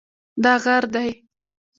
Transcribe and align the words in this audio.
دا 0.43 0.53
غر 0.63 0.83
دی 0.93 1.09